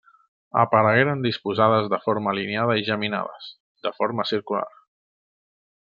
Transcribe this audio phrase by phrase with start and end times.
[0.61, 3.53] Aparegueren disposades de forma alineada i geminades,
[3.89, 4.69] de forma circular.